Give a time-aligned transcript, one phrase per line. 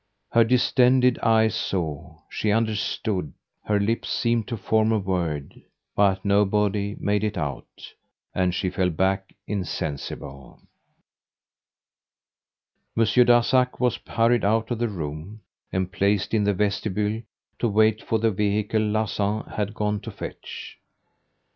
[0.31, 3.33] Her distended eyes saw she understood
[3.65, 5.61] her lips seemed to form a word,
[5.95, 7.93] but nobody made it out;
[8.33, 10.59] and she fell back insensible.
[12.95, 15.41] Monsieur Darzac was hurried out of the room
[15.71, 17.21] and placed in the vestibule
[17.59, 20.79] to wait for the vehicle Larsan had gone to fetch.